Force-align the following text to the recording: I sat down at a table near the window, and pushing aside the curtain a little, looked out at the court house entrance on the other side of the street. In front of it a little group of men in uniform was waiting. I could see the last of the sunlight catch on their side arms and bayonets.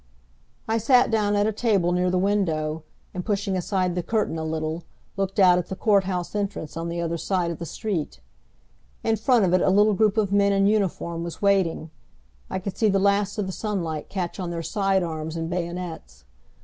I 0.67 0.79
sat 0.79 1.11
down 1.11 1.35
at 1.35 1.45
a 1.45 1.51
table 1.51 1.91
near 1.91 2.09
the 2.09 2.17
window, 2.17 2.81
and 3.13 3.23
pushing 3.23 3.55
aside 3.55 3.93
the 3.93 4.01
curtain 4.01 4.39
a 4.39 4.43
little, 4.43 4.83
looked 5.15 5.39
out 5.39 5.59
at 5.59 5.67
the 5.67 5.75
court 5.75 6.05
house 6.05 6.33
entrance 6.33 6.75
on 6.75 6.89
the 6.89 6.99
other 6.99 7.17
side 7.17 7.51
of 7.51 7.59
the 7.59 7.67
street. 7.67 8.19
In 9.03 9.15
front 9.15 9.45
of 9.45 9.53
it 9.53 9.61
a 9.61 9.69
little 9.69 9.93
group 9.93 10.17
of 10.17 10.33
men 10.33 10.53
in 10.53 10.65
uniform 10.65 11.23
was 11.23 11.39
waiting. 11.39 11.91
I 12.49 12.57
could 12.57 12.77
see 12.79 12.89
the 12.89 12.97
last 12.97 13.37
of 13.37 13.45
the 13.45 13.51
sunlight 13.51 14.09
catch 14.09 14.39
on 14.39 14.49
their 14.49 14.63
side 14.63 15.03
arms 15.03 15.37
and 15.37 15.51
bayonets. 15.51 16.25